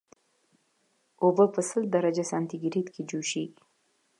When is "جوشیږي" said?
3.09-3.61